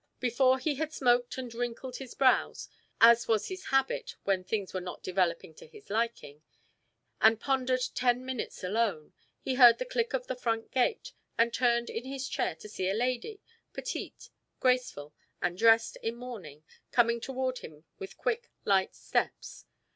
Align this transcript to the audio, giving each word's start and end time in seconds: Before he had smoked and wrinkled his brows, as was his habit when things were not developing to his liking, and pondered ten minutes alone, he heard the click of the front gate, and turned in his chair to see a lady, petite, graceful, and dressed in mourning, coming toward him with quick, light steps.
Before 0.19 0.57
he 0.57 0.77
had 0.77 0.91
smoked 0.91 1.37
and 1.37 1.53
wrinkled 1.53 1.97
his 1.97 2.15
brows, 2.15 2.67
as 2.99 3.27
was 3.27 3.49
his 3.49 3.65
habit 3.65 4.15
when 4.23 4.43
things 4.43 4.73
were 4.73 4.81
not 4.81 5.03
developing 5.03 5.53
to 5.53 5.67
his 5.67 5.91
liking, 5.91 6.41
and 7.21 7.39
pondered 7.39 7.81
ten 7.93 8.25
minutes 8.25 8.63
alone, 8.63 9.13
he 9.41 9.53
heard 9.53 9.77
the 9.77 9.85
click 9.85 10.13
of 10.15 10.25
the 10.25 10.35
front 10.35 10.71
gate, 10.71 11.13
and 11.37 11.53
turned 11.53 11.91
in 11.91 12.05
his 12.05 12.27
chair 12.27 12.55
to 12.55 12.67
see 12.67 12.89
a 12.89 12.95
lady, 12.95 13.41
petite, 13.73 14.31
graceful, 14.59 15.13
and 15.39 15.55
dressed 15.59 15.97
in 15.97 16.15
mourning, 16.15 16.63
coming 16.91 17.21
toward 17.21 17.59
him 17.59 17.83
with 17.99 18.17
quick, 18.17 18.49
light 18.65 18.95
steps. 18.95 19.65